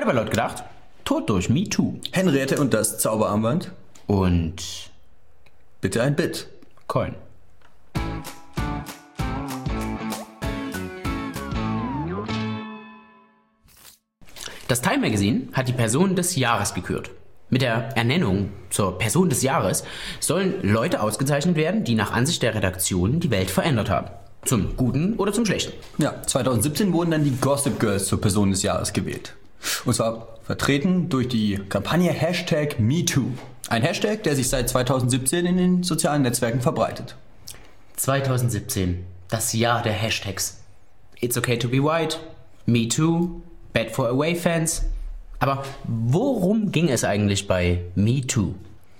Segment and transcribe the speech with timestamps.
[0.00, 0.64] Heute war laut gedacht,
[1.04, 1.96] Tod durch Me Too.
[2.12, 3.70] Henriette und das Zauberarmband.
[4.06, 4.90] Und
[5.82, 6.46] Bitte ein Bit.
[6.86, 7.14] Coin.
[14.68, 17.10] Das Time Magazine hat die Person des Jahres gekürt.
[17.50, 19.84] Mit der Ernennung zur Person des Jahres
[20.18, 24.08] sollen Leute ausgezeichnet werden, die nach Ansicht der Redaktion die Welt verändert haben.
[24.46, 25.74] Zum Guten oder zum Schlechten.
[25.98, 29.34] Ja, 2017 wurden dann die Gossip Girls zur Person des Jahres gewählt.
[29.84, 33.26] Und zwar vertreten durch die Kampagne Hashtag MeToo.
[33.68, 37.16] Ein Hashtag, der sich seit 2017 in den sozialen Netzwerken verbreitet.
[37.96, 40.60] 2017, das Jahr der Hashtags.
[41.20, 42.16] It's okay to be white,
[42.66, 43.42] Me Too,
[43.72, 44.82] Bad for Away Fans.
[45.38, 48.54] Aber worum ging es eigentlich bei Me Too?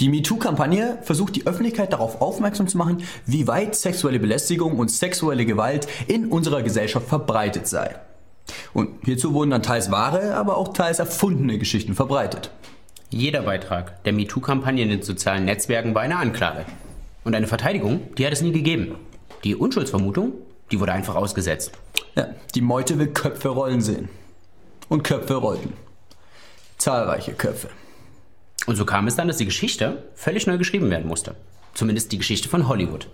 [0.00, 5.46] Die MeToo-Kampagne versucht die Öffentlichkeit darauf aufmerksam zu machen, wie weit sexuelle Belästigung und sexuelle
[5.46, 7.94] Gewalt in unserer Gesellschaft verbreitet sei.
[8.74, 12.50] Und hierzu wurden dann teils wahre, aber auch teils erfundene Geschichten verbreitet.
[13.08, 16.66] Jeder Beitrag der MeToo-Kampagne in den sozialen Netzwerken war eine Anklage.
[17.22, 18.96] Und eine Verteidigung, die hat es nie gegeben.
[19.44, 20.32] Die Unschuldsvermutung,
[20.72, 21.70] die wurde einfach ausgesetzt.
[22.16, 24.08] Ja, die Meute will Köpfe rollen sehen.
[24.88, 25.72] Und Köpfe rollten.
[26.76, 27.68] Zahlreiche Köpfe.
[28.66, 31.36] Und so kam es dann, dass die Geschichte völlig neu geschrieben werden musste.
[31.74, 33.08] Zumindest die Geschichte von Hollywood.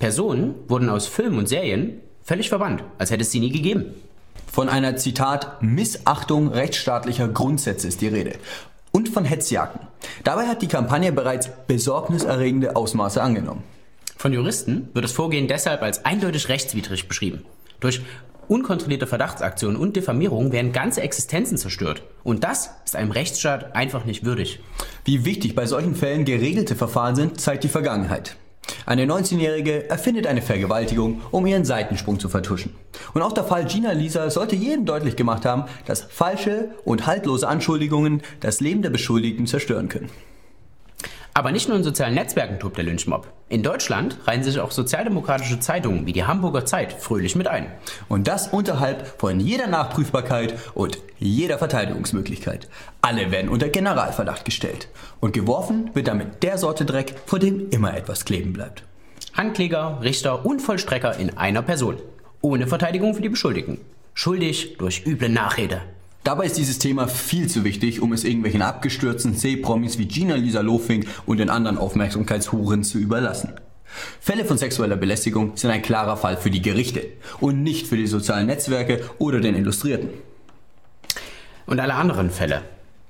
[0.00, 3.94] Personen wurden aus Filmen und Serien völlig verbannt, als hätte es sie nie gegeben.
[4.54, 8.34] Von einer Zitat Missachtung rechtsstaatlicher Grundsätze ist die Rede.
[8.92, 9.80] Und von Hetzjagden.
[10.22, 13.64] Dabei hat die Kampagne bereits besorgniserregende Ausmaße angenommen.
[14.16, 17.44] Von Juristen wird das Vorgehen deshalb als eindeutig rechtswidrig beschrieben.
[17.80, 18.00] Durch
[18.48, 22.02] unkontrollierte Verdachtsaktionen und Diffamierungen werden ganze Existenzen zerstört.
[22.22, 24.60] Und das ist einem Rechtsstaat einfach nicht würdig.
[25.04, 28.36] Wie wichtig bei solchen Fällen geregelte Verfahren sind, zeigt die Vergangenheit.
[28.86, 32.74] Eine 19-Jährige erfindet eine Vergewaltigung, um ihren Seitensprung zu vertuschen.
[33.14, 37.48] Und auch der Fall Gina Lisa sollte jedem deutlich gemacht haben, dass falsche und haltlose
[37.48, 40.10] Anschuldigungen das Leben der Beschuldigten zerstören können.
[41.36, 43.26] Aber nicht nur in sozialen Netzwerken tobt der Lynchmob.
[43.48, 47.66] In Deutschland reihen sich auch sozialdemokratische Zeitungen wie die Hamburger Zeit fröhlich mit ein.
[48.08, 52.68] Und das unterhalb von jeder Nachprüfbarkeit und jeder Verteidigungsmöglichkeit.
[53.02, 54.86] Alle werden unter Generalverdacht gestellt.
[55.18, 58.84] Und geworfen wird damit der Sorte Dreck, vor dem immer etwas kleben bleibt.
[59.34, 61.96] Ankläger, Richter und Vollstrecker in einer Person.
[62.42, 63.80] Ohne Verteidigung für die Beschuldigten.
[64.14, 65.82] Schuldig durch üble Nachrede.
[66.24, 70.62] Dabei ist dieses Thema viel zu wichtig, um es irgendwelchen abgestürzten C-Promis wie Gina Lisa
[70.62, 73.52] Lofing und den anderen Aufmerksamkeitshuren zu überlassen.
[74.20, 77.06] Fälle von sexueller Belästigung sind ein klarer Fall für die Gerichte
[77.40, 80.08] und nicht für die sozialen Netzwerke oder den Illustrierten.
[81.66, 82.62] Und alle anderen Fälle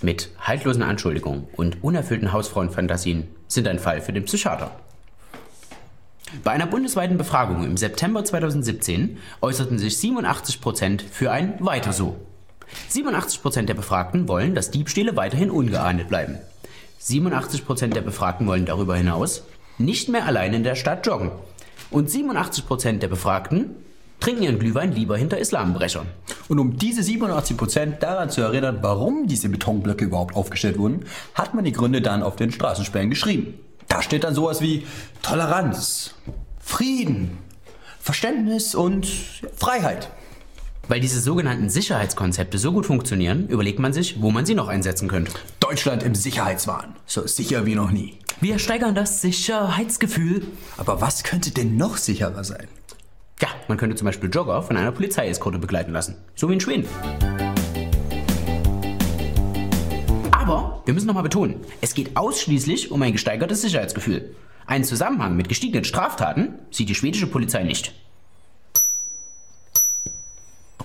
[0.00, 4.70] mit haltlosen Anschuldigungen und unerfüllten Hausfrauenfantasien sind ein Fall für den Psychiater.
[6.42, 12.16] Bei einer bundesweiten Befragung im September 2017 äußerten sich 87 Prozent für ein Weiter so.
[12.90, 16.38] 87% der Befragten wollen, dass Diebstähle weiterhin ungeahndet bleiben.
[17.02, 19.42] 87% der Befragten wollen darüber hinaus
[19.78, 21.32] nicht mehr allein in der Stadt joggen.
[21.90, 23.76] Und 87% der Befragten
[24.20, 26.06] trinken ihren Glühwein lieber hinter Islambrechern.
[26.48, 31.64] Und um diese 87% daran zu erinnern, warum diese Betonblöcke überhaupt aufgestellt wurden, hat man
[31.64, 33.54] die Gründe dann auf den Straßensperren geschrieben.
[33.88, 34.86] Da steht dann sowas wie
[35.22, 36.14] Toleranz,
[36.60, 37.38] Frieden,
[38.00, 39.06] Verständnis und
[39.56, 40.08] Freiheit.
[40.88, 45.08] Weil diese sogenannten Sicherheitskonzepte so gut funktionieren, überlegt man sich, wo man sie noch einsetzen
[45.08, 45.32] könnte.
[45.60, 46.96] Deutschland im Sicherheitswahn.
[47.06, 48.18] So sicher wie noch nie.
[48.40, 50.42] Wir steigern das Sicherheitsgefühl.
[50.76, 52.66] Aber was könnte denn noch sicherer sein?
[53.40, 56.16] Ja, man könnte zum Beispiel Jogger von einer Polizeieskorte begleiten lassen.
[56.34, 56.86] So wie in Schweden.
[60.32, 64.34] Aber wir müssen nochmal betonen, es geht ausschließlich um ein gesteigertes Sicherheitsgefühl.
[64.66, 67.94] Einen Zusammenhang mit gestiegenen Straftaten sieht die schwedische Polizei nicht.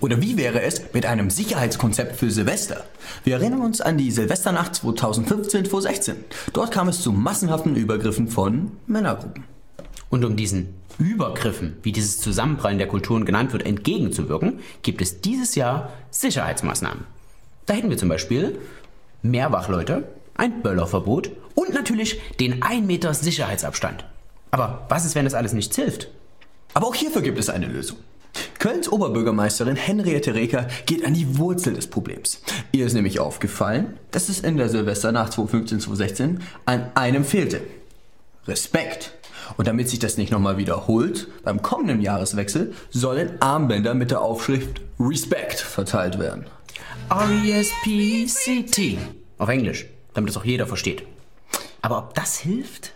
[0.00, 2.84] Oder wie wäre es mit einem Sicherheitskonzept für Silvester?
[3.24, 6.14] Wir erinnern uns an die Silvesternacht 2015-2016.
[6.52, 9.44] Dort kam es zu massenhaften Übergriffen von Männergruppen.
[10.10, 15.54] Und um diesen Übergriffen, wie dieses Zusammenprallen der Kulturen genannt wird, entgegenzuwirken, gibt es dieses
[15.54, 17.04] Jahr Sicherheitsmaßnahmen.
[17.66, 18.58] Da hätten wir zum Beispiel
[19.22, 24.04] mehr Wachleute, ein Böllerverbot und natürlich den 1 Meter Sicherheitsabstand.
[24.50, 26.08] Aber was ist, wenn das alles nichts hilft?
[26.74, 27.96] Aber auch hierfür gibt es eine Lösung.
[28.66, 32.42] Kölns Oberbürgermeisterin Henriette Reker geht an die Wurzel des Problems.
[32.72, 37.60] Ihr ist nämlich aufgefallen, dass es in der Silvesternacht 2015-2016 an einem fehlte.
[38.48, 39.12] Respekt.
[39.56, 44.80] Und damit sich das nicht nochmal wiederholt, beim kommenden Jahreswechsel sollen Armbänder mit der Aufschrift
[44.98, 46.46] Respect verteilt werden.
[47.08, 48.98] R-E-S-P-C-T.
[49.38, 51.04] Auf Englisch, damit es auch jeder versteht.
[51.82, 52.95] Aber ob das hilft?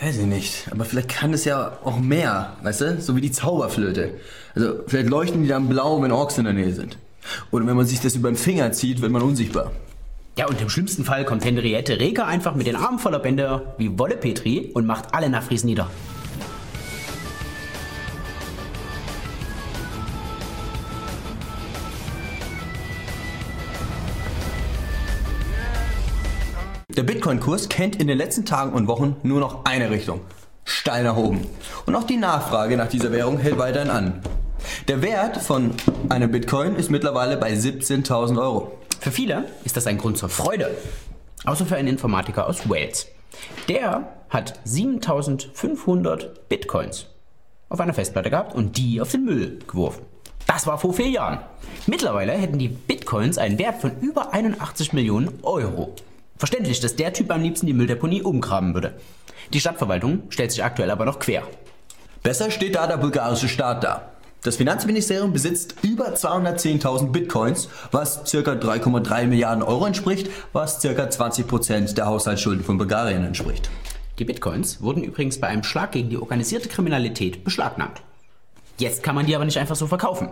[0.00, 3.00] Weiß ich nicht, aber vielleicht kann es ja auch mehr, weißt du?
[3.00, 4.14] So wie die Zauberflöte.
[4.54, 6.98] Also vielleicht leuchten die dann blau, wenn Orks in der Nähe sind.
[7.50, 9.72] Oder wenn man sich das über den Finger zieht, wird man unsichtbar.
[10.38, 13.98] Ja, und im schlimmsten Fall kommt Henriette Reker einfach mit den Armen voller Bänder wie
[13.98, 15.90] Wolle Petri und macht alle Nafris nieder.
[26.96, 30.22] Der Bitcoin-Kurs kennt in den letzten Tagen und Wochen nur noch eine Richtung.
[30.64, 31.46] Steil nach oben.
[31.84, 34.22] Und auch die Nachfrage nach dieser Währung hält weiterhin an.
[34.88, 35.74] Der Wert von
[36.08, 38.78] einem Bitcoin ist mittlerweile bei 17.000 Euro.
[38.98, 40.70] Für viele ist das ein Grund zur Freude.
[41.44, 43.08] Außer für einen Informatiker aus Wales.
[43.68, 47.08] Der hat 7500 Bitcoins
[47.68, 50.02] auf einer Festplatte gehabt und die auf den Müll geworfen.
[50.46, 51.40] Das war vor vier Jahren.
[51.86, 55.94] Mittlerweile hätten die Bitcoins einen Wert von über 81 Millionen Euro.
[56.38, 58.94] Verständlich, dass der Typ am liebsten die Mülldeponie umgraben würde.
[59.52, 61.42] Die Stadtverwaltung stellt sich aktuell aber noch quer.
[62.22, 64.10] Besser steht da der bulgarische Staat da.
[64.42, 68.38] Das Finanzministerium besitzt über 210.000 Bitcoins, was ca.
[68.38, 70.88] 3,3 Milliarden Euro entspricht, was ca.
[70.88, 73.70] 20% der Haushaltsschulden von Bulgarien entspricht.
[74.18, 78.02] Die Bitcoins wurden übrigens bei einem Schlag gegen die organisierte Kriminalität beschlagnahmt.
[78.78, 80.28] Jetzt kann man die aber nicht einfach so verkaufen.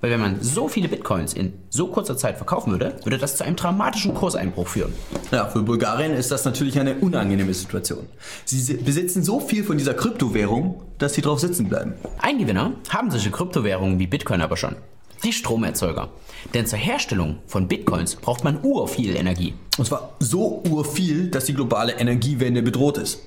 [0.00, 3.44] Weil wenn man so viele Bitcoins in so kurzer Zeit verkaufen würde, würde das zu
[3.44, 4.94] einem dramatischen Kurseinbruch führen.
[5.30, 8.06] Ja, für Bulgarien ist das natürlich eine unangenehme Situation.
[8.44, 11.94] Sie besitzen so viel von dieser Kryptowährung, dass sie drauf sitzen bleiben.
[12.18, 14.76] Ein Gewinner haben solche Kryptowährungen wie Bitcoin aber schon.
[15.24, 16.08] Die Stromerzeuger.
[16.54, 19.54] Denn zur Herstellung von Bitcoins braucht man urviel Energie.
[19.76, 23.20] Und zwar so urviel, dass die globale Energiewende bedroht ist.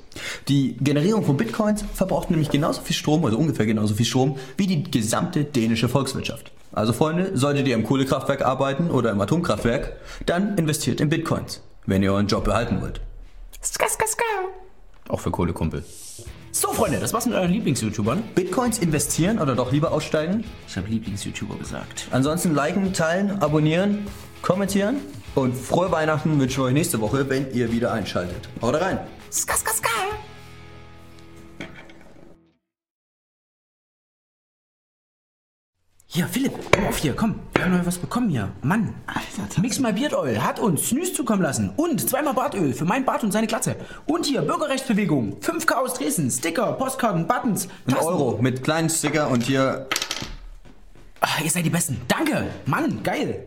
[0.48, 4.68] Die Generierung von Bitcoins verbraucht nämlich genauso viel Strom, also ungefähr genauso viel Strom, wie
[4.68, 6.52] die gesamte dänische Volkswirtschaft.
[6.72, 12.02] Also Freunde, solltet ihr im Kohlekraftwerk arbeiten oder im Atomkraftwerk, dann investiert in Bitcoins, wenn
[12.02, 13.00] ihr euren Job behalten wollt.
[13.62, 14.24] Ska, ska, ska.
[15.10, 15.84] Auch für Kohlekumpel.
[16.52, 18.22] So, Freunde, das war's mit euren Lieblings-YouTubern.
[18.36, 20.44] Bitcoins investieren oder doch lieber aussteigen?
[20.68, 22.08] Ich habe Lieblings-YouTuber gesagt.
[22.12, 24.06] Ansonsten liken, teilen, abonnieren,
[24.42, 24.98] kommentieren
[25.36, 28.50] und frohe Weihnachten wünschen wir euch nächste Woche, wenn ihr wieder einschaltet.
[28.62, 29.00] Haut rein!
[29.32, 29.90] Ska, ska, ska.
[36.16, 37.40] Hier, Philipp, komm auf hier, komm.
[37.56, 38.52] Wir haben neu was bekommen hier.
[38.62, 41.72] Mann, Alter, Mix My Beard Oil hat uns Snooze zukommen lassen.
[41.76, 43.76] Und zweimal Bartöl für mein Bart und seine Glatze.
[44.06, 45.40] Und hier, Bürgerrechtsbewegung.
[45.40, 47.68] 5K aus Dresden, Sticker, Postkarten, Buttons.
[47.88, 47.96] Ein.
[47.96, 49.88] Euro mit kleinen Sticker und hier
[51.20, 52.00] Ach, ihr seid die Besten.
[52.08, 52.46] Danke.
[52.68, 53.42] Mann, geil.